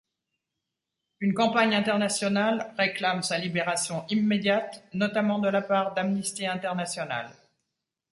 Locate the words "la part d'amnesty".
5.47-6.47